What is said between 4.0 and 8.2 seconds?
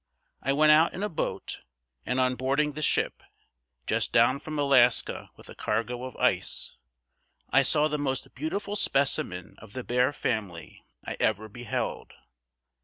down from Alaska with a cargo of ice, I saw the